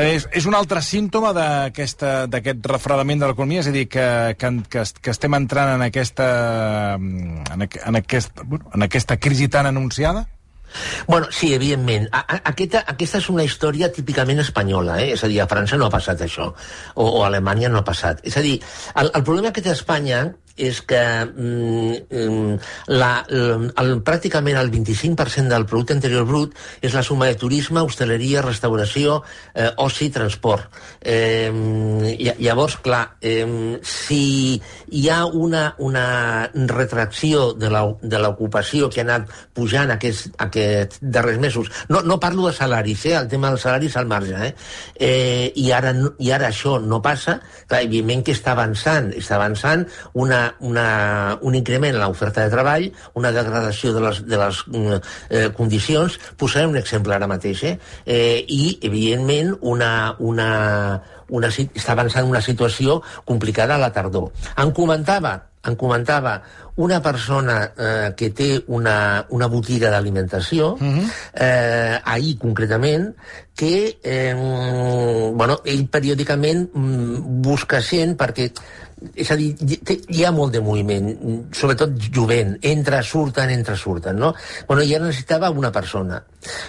[0.00, 2.04] És, és un altre símptoma d'aquest
[2.70, 4.04] refredament de l'economia, és a dir, que,
[4.40, 6.28] que, que, estem entrant en aquesta,
[6.96, 10.24] en, en, aquest, bueno, en aquesta crisi tan anunciada?
[11.06, 12.08] Bueno, sí, evidentment.
[12.12, 15.12] A, a, aquesta, aquesta és una història típicament espanyola, eh?
[15.12, 16.48] és a dir, a França no ha passat això,
[16.94, 18.24] o, o a Alemanya no ha passat.
[18.24, 18.56] És a dir,
[18.96, 20.24] el, el problema que té Espanya
[20.56, 22.58] és que mm, mm
[22.92, 28.42] la, el, pràcticament el 25% del producte interior brut és la suma de turisme, hostaleria,
[28.44, 29.20] restauració,
[29.54, 30.68] eh, oci transport.
[31.00, 31.50] Eh,
[32.38, 34.60] llavors, clar, eh, si
[34.90, 41.72] hi ha una, una retracció de l'ocupació que ha anat pujant aquests, aquests darrers mesos,
[41.88, 44.54] no, no parlo de salaris, eh, el tema dels salaris al marge, eh,
[44.98, 49.86] eh i, ara, i ara això no passa, clar, evidentment que està avançant, està avançant
[50.18, 54.98] una una, un increment en l'oferta de treball, una degradació de les, de les mm,
[55.30, 56.18] eh, condicions.
[56.38, 57.76] Posaré un exemple ara mateix, eh?
[58.06, 60.50] eh I, evidentment, una, una,
[61.30, 64.30] una, està avançant una situació complicada a la tardor.
[64.58, 66.40] Em comentava, em comentava
[66.82, 70.98] una persona eh, que té una, una botiga d'alimentació, uh mhm.
[70.98, 71.10] -huh.
[71.34, 73.14] eh, ahir concretament,
[73.54, 74.34] que eh,
[75.34, 78.50] bueno, ell periòdicament mm, busca gent perquè
[79.14, 79.52] és a dir,
[80.08, 81.08] hi ha molt de moviment,
[81.54, 84.32] sobretot jovent, entra, surten, entra, surten, no?
[84.68, 86.22] Bueno, ja necessitava una persona.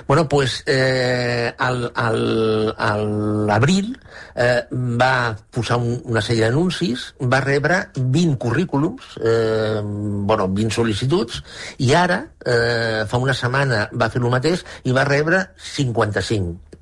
[0.07, 3.93] Bueno, pues, eh, al, al, a l'abril
[4.35, 11.41] eh, va posar un, una sèrie d'anuncis, va rebre 20 currículums, eh, bueno, 20 sol·licituds,
[11.79, 16.73] i ara, eh, fa una setmana, va fer el mateix i va rebre 55.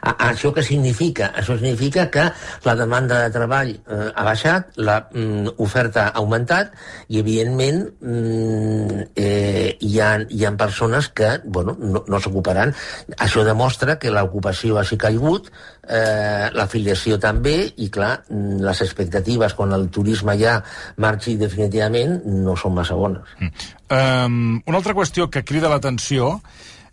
[0.00, 1.30] A, això què significa?
[1.36, 2.26] Això significa que
[2.64, 6.72] la demanda de treball eh, ha baixat, la mm, ha augmentat
[7.08, 12.74] i, evidentment, mm, eh, hi, ha, hi ha persones que bueno, no, no s'ocuparan.
[13.18, 15.50] Això demostra que l'ocupació hagi caigut,
[15.88, 20.58] eh, l'afiliació també, i, clar, mm, les expectatives quan el turisme ja
[21.02, 23.36] marxi definitivament no són massa bones.
[23.40, 23.74] Mm.
[23.86, 26.40] Um, una altra qüestió que crida l'atenció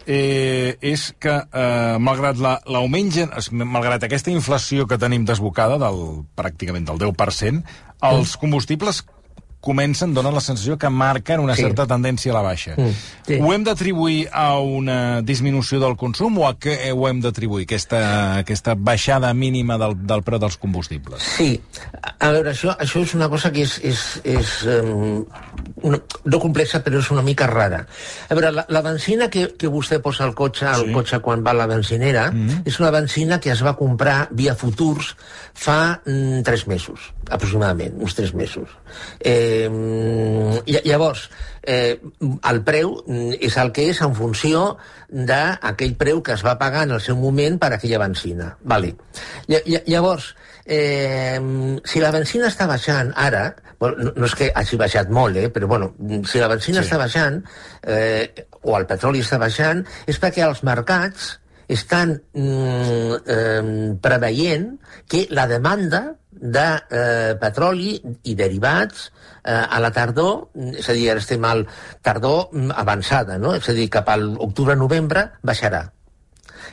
[0.08, 6.86] eh, és que, eh, malgrat l'augment, la, malgrat aquesta inflació que tenim desbocada, del, pràcticament
[6.90, 7.64] del 10%,
[8.04, 9.04] els combustibles
[9.64, 11.64] comencen, donen la sensació que marquen una sí.
[11.64, 12.76] certa tendència a la baixa.
[12.76, 12.96] Mm,
[13.30, 13.38] sí.
[13.40, 18.02] Ho hem d'atribuir a una disminució del consum o a què ho hem d'atribuir, aquesta,
[18.42, 21.24] aquesta baixada mínima del, del preu dels combustibles?
[21.38, 21.56] Sí.
[22.20, 25.24] A veure, això, això és una cosa que és, és, és um,
[25.88, 27.86] una, no complexa, però és una mica rara.
[28.28, 30.98] A veure, la, la benzina que, que vostè posa al cotxe, al sí.
[30.98, 32.68] cotxe quan va a la benzinera, mm -hmm.
[32.68, 35.16] és una benzina que es va comprar via futurs
[35.54, 38.68] fa mm, tres mesos, aproximadament, uns tres mesos.
[39.20, 41.28] Eh, Eh, llavors,
[41.64, 42.00] eh,
[42.50, 42.96] el preu
[43.40, 44.64] és el que és en funció
[45.10, 48.54] d'aquell preu que es va pagar en el seu moment per aquella benzina.
[48.64, 48.96] Vale.
[49.48, 50.34] Llavors,
[50.66, 51.40] eh,
[51.86, 53.46] si la benzina està baixant ara,
[53.84, 55.94] no, no és que hagi baixat molt, eh, però bueno,
[56.30, 56.88] si la benzina sí.
[56.88, 57.42] està baixant,
[57.84, 61.34] eh, o el petroli està baixant, és perquè els mercats
[61.74, 64.68] estan mm, eh, preveient
[65.10, 66.04] que la demanda
[66.40, 67.96] de eh, petroli
[68.30, 71.66] i derivats eh, a la tardor, és a dir, ara estem al
[72.02, 73.56] tardor avançada, no?
[73.58, 75.86] és a dir, cap al octubre-novembre baixarà.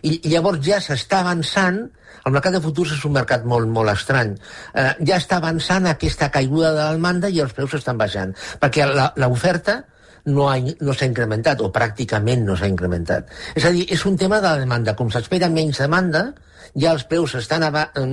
[0.03, 1.83] I, I llavors ja s'està avançant
[2.27, 4.35] el mercat de futurs és un mercat molt, molt estrany.
[4.77, 8.85] Eh, ja està avançant aquesta caiguda de la demanda i els preus estan baixant, perquè
[9.17, 9.81] l'oferta
[10.27, 13.31] no, no s'ha incrementat, o pràcticament no s'ha incrementat.
[13.57, 14.97] És a dir, és un tema de la demanda.
[14.99, 16.29] Com s'espera menys demanda,
[16.79, 17.65] ja els preus estan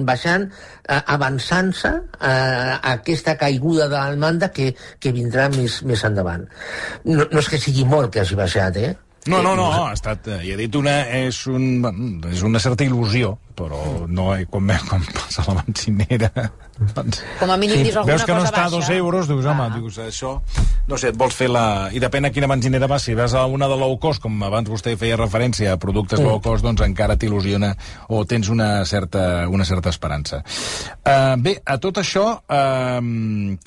[0.07, 0.47] baixant,
[0.87, 6.47] eh, avançant-se eh, a aquesta caiguda de la demanda que, que vindrà més, més endavant.
[7.05, 8.93] No, no és que sigui molt que hagi baixat, eh?
[9.27, 13.33] No, no, no, ha estat, ja he dit, una, és, un, és una certa il·lusió,
[13.57, 16.31] però no, quan, quan passa la benzinera
[16.77, 17.21] doncs...
[17.39, 17.87] Com a mínim sí.
[17.87, 18.67] dius alguna Veus que no està baixa.
[18.67, 19.73] a dos euros, dius, home, ah.
[19.73, 20.37] dius, això...
[20.87, 21.89] No sé, et vols fer la...
[21.91, 23.03] I depèn a quina benzinera vas.
[23.07, 26.27] Si vas a una de low cost, com abans vostè feia referència a productes mm.
[26.29, 27.73] low cost, doncs encara t'il·lusiona
[28.13, 30.43] o tens una certa, una certa esperança.
[31.01, 33.01] Uh, bé, a tot això uh,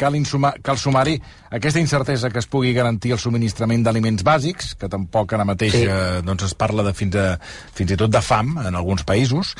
[0.00, 1.18] cal, insumar, cal sumar-hi
[1.50, 5.84] aquesta incertesa que es pugui garantir el subministrament d'aliments bàsics, que tampoc ara mateix sí.
[5.90, 7.34] uh, doncs es parla de fins, a,
[7.76, 9.52] fins i tot de fam en alguns països,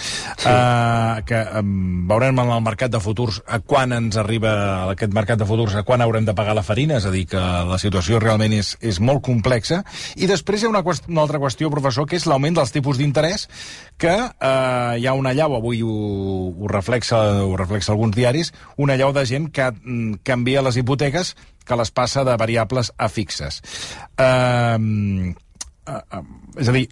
[0.46, 4.52] uh, que um, veurem en el mercat de futurs a quan ens arriba
[4.92, 7.40] aquest mercat de futurs, a quan haurem de pagar la farina, és a dir, que
[7.40, 9.82] la situació realment és, és molt complexa.
[10.16, 13.46] I després hi ha una, una altra qüestió, professor, que és l'augment dels tipus d'interès,
[14.00, 15.94] que uh, hi ha una llau, avui ho,
[16.50, 21.34] ho, reflexa, ho reflexa alguns diaris, una llau de gent que mm, canvia les hipoteques
[21.66, 23.60] que les passa de variables a fixes.
[24.18, 25.34] Uh,
[25.86, 26.24] uh, uh,
[26.58, 26.88] és a dir,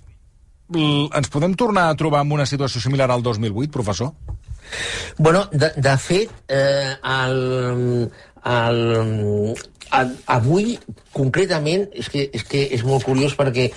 [0.68, 4.12] ens podem tornar a trobar en una situació similar al 2008, professor?
[5.16, 8.10] Bueno, de, de fet, eh, el,
[8.44, 9.54] el,
[9.90, 10.78] avui,
[11.14, 13.68] concretament, és que, és que és molt curiós perquè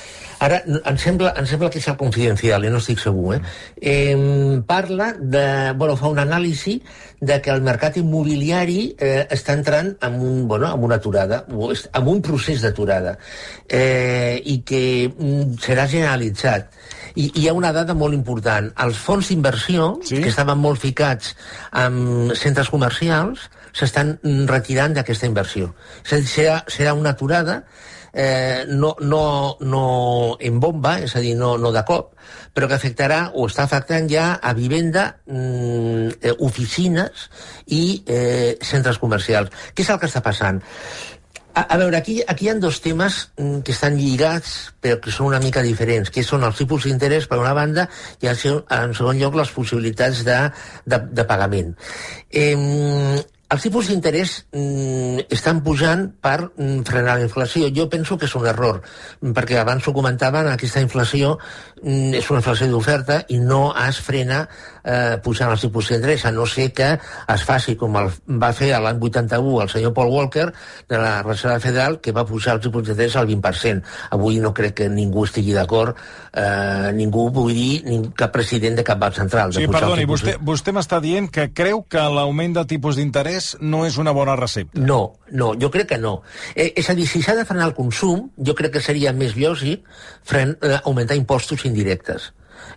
[0.43, 3.41] ara em sembla, em sembla que és el confidencial, eh, no estic segur, eh?
[3.81, 5.45] eh parla de...
[5.77, 6.79] Bueno, fa una anàlisi
[7.21, 12.07] de que el mercat immobiliari eh, està entrant en, un, bueno, en una aturada, en
[12.07, 13.17] un procés d'aturada,
[13.69, 16.73] eh, i que mm, serà generalitzat
[17.15, 18.69] i hi ha una dada molt important.
[18.85, 20.21] Els fons d'inversió, sí?
[20.21, 21.35] que estaven molt ficats
[21.77, 24.17] en centres comercials, s'estan
[24.49, 25.73] retirant d'aquesta inversió.
[26.03, 27.61] Serà, serà una aturada
[28.13, 32.11] eh, no, no, no en bomba, és a dir, no, no de cop,
[32.53, 37.29] però que afectarà o està afectant ja a vivenda, mm, eh, oficines
[37.67, 39.51] i eh, centres comercials.
[39.73, 40.61] Què és el que està passant?
[41.51, 45.11] A, a veure, aquí, aquí hi ha dos temes mm, que estan lligats, però que
[45.11, 47.89] són una mica diferents, que són els tipus d'interès, per una banda,
[48.23, 48.39] i en
[48.95, 50.39] segon lloc les possibilitats de,
[50.85, 51.75] de, de pagament.
[52.31, 52.55] Eh,
[53.51, 57.67] els tipus d'interès mm, estan pujant per mm, frenar la inflació.
[57.75, 58.79] Jo penso que és un error,
[59.35, 61.33] perquè abans ho comentaven, aquesta inflació
[61.81, 66.31] mm, és una inflació d'oferta i no es frena eh, pujant els tipus d'interès, a
[66.31, 70.47] no ser que es faci com el va fer l'any 81 el senyor Paul Walker
[70.87, 73.83] de la Reserva Federal, que va pujar els tipus d'interès al 20%.
[74.15, 75.99] Avui no crec que ningú estigui d'acord,
[76.31, 79.51] eh, ningú, vull dir, ning, cap president de cap banc central.
[79.51, 83.85] Sí, perdoni, vostè, vostè m'està dient que creu que l'augment de tipus d'interès diners no
[83.85, 84.79] és una bona recepta.
[84.79, 86.21] No, no, jo crec que no.
[86.55, 89.35] Eh, és a dir, si s'ha de frenar el consum, jo crec que seria més
[89.35, 89.83] lògic
[90.23, 92.31] fren, eh, augmentar impostos indirectes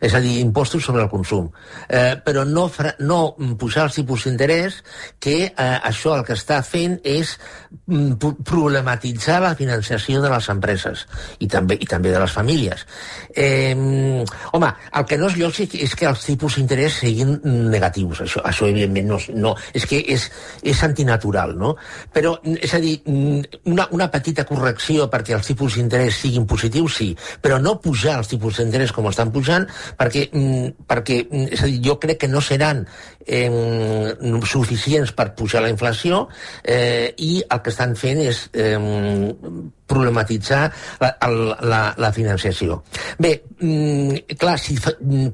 [0.04, 1.48] és a dir, impostos sobre el consum.
[1.88, 2.68] Eh, però no,
[3.00, 3.18] no
[3.60, 4.80] pujar els tipus d'interès,
[5.22, 7.34] que eh, això el que està fent és
[7.86, 11.06] mm, problematitzar la financiació de les empreses
[11.40, 12.84] i també, i també de les famílies.
[13.32, 13.72] Eh,
[14.52, 17.38] home, el que no és lògic és que els tipus d'interès siguin
[17.72, 18.24] negatius.
[18.26, 20.28] Això, això evidentment, no, no, és que és,
[20.62, 21.74] és antinatural, no?
[22.12, 27.00] Però, és a dir, mm, una, una petita correcció perquè els tipus d'interès siguin positius,
[27.00, 29.64] sí, però no pujar els tipus d'interès com estan pujant
[29.98, 32.84] perquè, mm, perquè mm, és a dir, jo crec que no seran
[33.26, 33.48] eh,
[34.44, 36.26] suficients per pujar la inflació
[36.62, 38.76] eh, i el que estan fent és eh,
[39.86, 41.10] problematitzar la,
[41.60, 42.80] la, la financiació.
[43.20, 44.76] Bé, mm, clar, si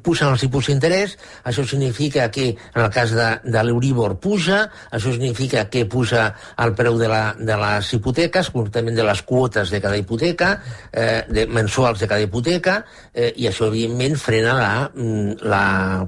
[0.03, 5.15] pugen els tipus d'interès, això significa que en el cas de, de l'Euribor puja, això
[5.15, 6.27] significa que puja
[6.65, 10.51] el preu de, la, de les hipoteques, concretament de les quotes de cada hipoteca,
[10.93, 12.81] eh, de, mensuals de cada hipoteca,
[13.15, 14.91] eh, i això, evidentment, frena la,
[15.43, 15.65] la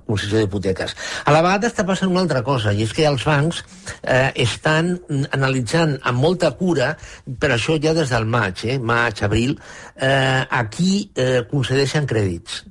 [0.07, 0.97] concessió d'hipoteques.
[1.25, 3.63] A la vegada està passant una altra cosa, i és que els bancs
[4.03, 4.95] eh, estan
[5.31, 6.93] analitzant amb molta cura,
[7.39, 9.57] per això ja des del maig, eh, maig, abril,
[9.97, 12.63] eh, aquí eh, concedeixen crèdits.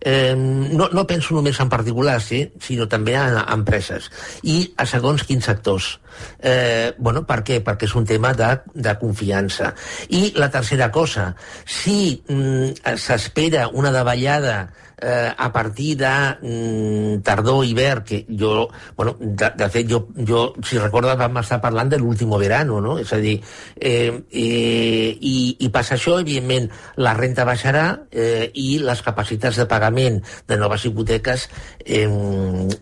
[0.00, 4.08] Eh, no, no penso només en particulars, eh, sinó també en, en empreses.
[4.42, 5.90] I a segons quins sectors.
[6.38, 7.60] Eh, bueno, per què?
[7.64, 9.72] Perquè és un tema de, de confiança.
[10.08, 11.32] I la tercera cosa,
[11.64, 14.68] si mm, s'espera una davallada
[15.00, 16.06] eh, a partir de
[16.42, 21.60] mm, tardor, hivern, que jo, bueno, de, de fet, jo, jo, si recordes, vam estar
[21.62, 22.98] parlant de l'últim verano, no?
[22.98, 23.38] És a dir,
[23.76, 29.68] eh, eh, i, i passa això, evidentment, la renta baixarà eh, i les capacitats de
[29.70, 31.48] pagament de noves hipoteques,
[31.84, 32.08] eh,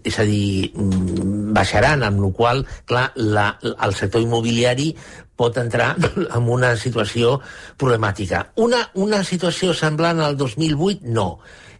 [0.05, 4.93] és a dir, mm, baixaran, amb la qual clar, la, el sector immobiliari
[5.37, 5.95] pot entrar
[6.37, 7.37] en una situació
[7.77, 8.49] problemàtica.
[8.57, 11.29] Una, una situació semblant al 2008, no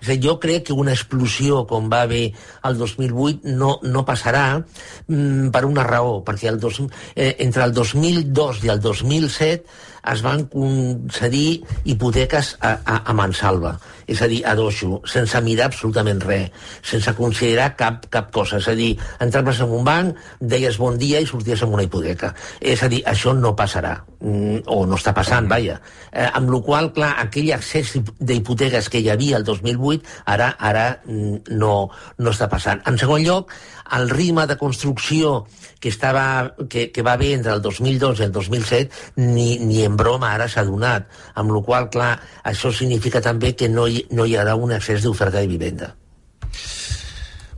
[0.07, 2.29] és dir, jo crec que una explosió com va haver
[2.69, 6.79] el 2008 no, no passarà mm, per una raó, perquè el dos,
[7.15, 9.65] eh, entre el 2002 i el 2007
[10.07, 13.75] es van concedir hipoteques a, a, a mansalva,
[14.07, 18.61] és a dir, a doixo, sense mirar absolutament res, sense considerar cap, cap cosa.
[18.63, 18.93] És a dir,
[19.27, 22.31] entraves en un banc, deies bon dia i sorties amb una hipoteca.
[22.61, 25.77] És a dir, això no passarà, o no està passant, vaja.
[26.13, 30.87] Eh, amb la qual clar, aquell accés d'hipoteques que hi havia el 2008, ara ara
[31.05, 31.75] mm, no,
[32.19, 32.81] no està passant.
[32.89, 33.53] En segon lloc,
[33.97, 35.47] el ritme de construcció
[35.81, 39.97] que, estava, que, que va haver entre el 2002 i el 2007 ni, ni en
[39.97, 44.27] broma ara s'ha donat, amb la qual clar, això significa també que no hi, no
[44.27, 45.95] hi haurà un excés d'oferta de vivenda.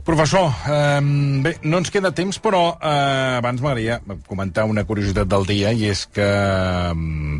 [0.09, 1.01] Professor, eh,
[1.43, 5.83] bé, no ens queda temps, però eh, abans m'agradaria comentar una curiositat del dia, i
[5.85, 6.25] és que,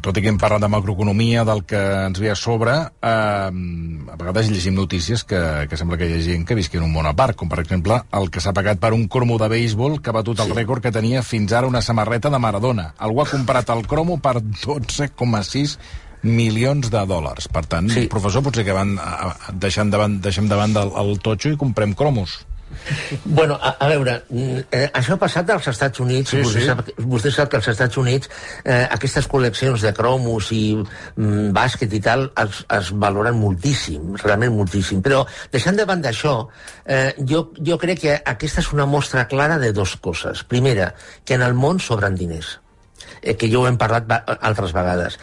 [0.05, 4.17] tot i que hem parlat de macroeconomia, del que ens ve a sobre, eh, a
[4.21, 7.10] vegades llegim notícies que, que sembla que hi ha gent que visqui en un món
[7.10, 10.13] a part, com per exemple el que s'ha pagat per un cromo de béisbol que
[10.13, 10.58] ha batut el sí.
[10.60, 12.91] rècord que tenia fins ara una samarreta de Maradona.
[13.00, 15.73] Algú ha comprat el cromo per 12,6
[16.21, 17.50] milions de dòlars.
[17.50, 18.06] Per tant, sí.
[18.13, 18.94] professor, potser que van
[19.58, 22.37] deixant davant, deixem davant del el totxo i comprem cromos.
[23.26, 26.34] Bueno, a, a veure, eh, això ha passat als Estats Units.
[26.34, 26.67] Sí, vostè, sí.
[26.70, 28.30] Sap, vostè sap que als Estats Units
[28.63, 34.56] eh, aquestes col·leccions de cromos i mm, bàsquet i tal es, es valoren moltíssim, realment
[34.56, 35.04] moltíssim.
[35.06, 36.38] Però, deixant de banda això,
[36.86, 40.46] eh, jo, jo crec que aquesta és una mostra clara de dues coses.
[40.48, 40.94] Primera,
[41.26, 42.58] que en el món sobren diners
[43.22, 44.10] eh, que jo ho hem parlat
[44.40, 45.20] altres vegades.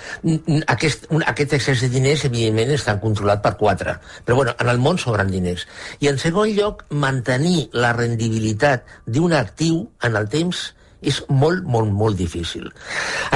[0.66, 3.98] Aquest, un, aquest excés de diners, evidentment, està controlat per quatre.
[4.24, 5.66] Però, bueno, en el món sobren diners.
[6.00, 10.70] I, en segon lloc, mantenir la rendibilitat d'un actiu en el temps
[11.06, 12.66] és molt, molt, molt difícil.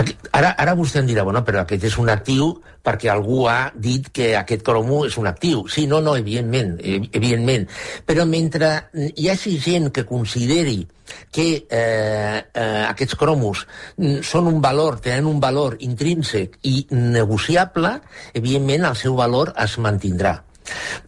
[0.01, 2.53] Aquí, ara, ara vostè em dirà, bueno, però aquest és un actiu
[2.85, 5.67] perquè algú ha dit que aquest cromo és un actiu.
[5.69, 7.69] Sí, no, no, evidentment, evidentment.
[8.07, 8.73] Però mentre
[9.15, 10.81] hi hagi gent que consideri
[11.31, 13.65] que eh, eh, aquests cromos
[14.27, 17.97] són un valor, tenen un valor intrínsec i negociable,
[18.35, 20.39] evidentment el seu valor es mantindrà.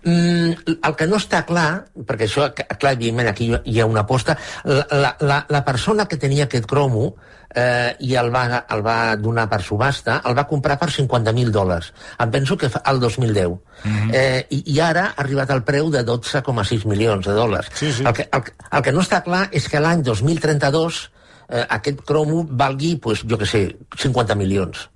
[0.05, 4.37] Mm, el que no està clar, perquè això, clar, evidentment, aquí hi ha una aposta,
[4.65, 7.15] la, la, la persona que tenia aquest cromo
[7.55, 8.45] eh, i el va,
[8.75, 11.93] el va donar per subhasta, el va comprar per 50.000 dòlars.
[12.23, 13.49] Em penso que al 2010.
[13.49, 14.15] Mm -hmm.
[14.15, 17.71] eh, i, I ara ha arribat al preu de 12,6 milions de dòlars.
[17.75, 18.05] Sí, sí.
[18.05, 21.11] El, que, el, el que no està clar és que l'any 2032
[21.49, 24.89] eh, aquest cromo valgui, pues, jo que sé, 50 milions.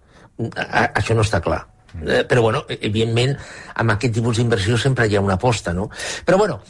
[0.57, 1.67] A, això no està clar.
[2.05, 3.37] Eh, però, bueno, evidentment,
[3.81, 5.89] amb aquest tipus d'inversió sempre hi ha una aposta, no?
[6.27, 6.61] Però, bueno,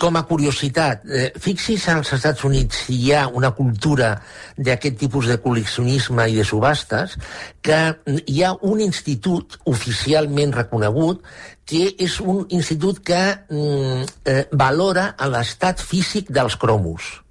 [0.00, 4.14] com a curiositat, eh, fixi's als Estats Units si hi ha una cultura
[4.56, 7.18] d'aquest tipus de col·leccionisme i de subhastes,
[7.62, 7.80] que
[8.26, 11.22] hi ha un institut oficialment reconegut
[11.66, 17.25] que és un institut que mm, eh, valora l'estat físic dels cromos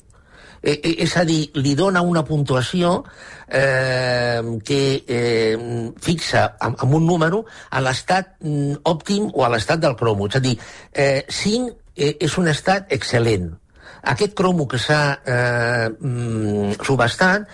[0.66, 2.98] eh, eh, és a dir, li dona una puntuació
[3.48, 5.58] eh, que eh,
[6.02, 10.28] fixa amb, amb un número a l'estat mm, òptim o a l'estat del cromo.
[10.28, 10.58] És a dir,
[10.92, 13.54] eh, 5 eh, és un estat excel·lent.
[14.16, 17.48] Aquest cromo que s'ha eh, mm, subestat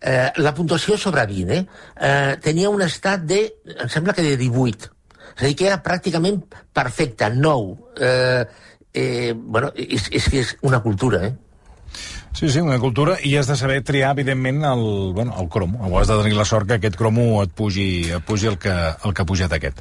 [0.00, 1.64] eh, la puntuació sobre 20, eh?
[1.96, 2.36] eh?
[2.42, 3.40] Tenia un estat de,
[3.78, 4.92] em sembla que de 18.
[5.36, 6.42] És a dir, que era pràcticament
[6.74, 7.74] perfecte, nou.
[8.00, 8.44] Eh,
[8.96, 11.34] eh, bueno, és, és que és una cultura, eh?
[12.36, 15.80] Sí, sí, una cultura, i has de saber triar, evidentment, el, bueno, el cromo.
[15.88, 18.74] O has de tenir la sort que aquest cromo et pugi, et pugi el, que,
[18.76, 19.80] el que ha pujat aquest.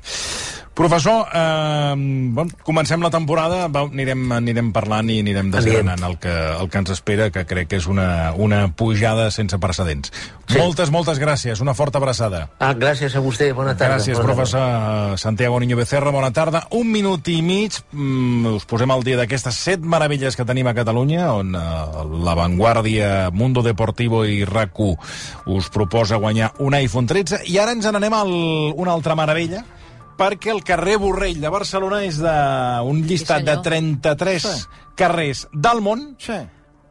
[0.76, 1.94] Professor, eh,
[2.36, 6.82] bon, comencem la temporada, va, anirem, anirem parlant i anirem desgranant el que, el que
[6.82, 10.12] ens espera, que crec que és una, una pujada sense precedents.
[10.46, 10.60] Sí.
[10.60, 12.50] Moltes, moltes gràcies, una forta abraçada.
[12.60, 13.96] Ah, gràcies a vostè, bona tarda.
[13.96, 15.18] Gràcies, bona professor tarda.
[15.18, 16.66] Santiago Niño Becerra, bona tarda.
[16.76, 20.76] Un minut i mig, mm, us posem al dia d'aquestes set meravelles que tenim a
[20.76, 27.46] Catalunya, on eh, la Vanguardia, Mundo Deportivo i rac us proposa guanyar un iPhone 13,
[27.48, 29.64] i ara ens n'anem a una altra meravella,
[30.18, 34.82] perquè el carrer Borrell de Barcelona és d'un llistat sí, de 33 sí.
[34.98, 36.40] carrers del món, sí.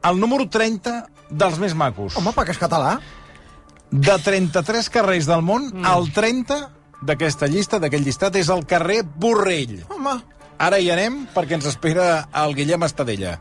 [0.04, 0.96] el número 30
[1.30, 2.18] dels més macos.
[2.20, 2.98] Home, perquè és català.
[3.90, 5.88] De 33 carrers del món, mm.
[5.94, 6.60] el 30
[7.04, 9.82] d'aquesta llista, d'aquell llistat, és el carrer Borrell.
[9.94, 10.18] Home.
[10.64, 13.38] Ara hi anem perquè ens espera el Guillem Estadella.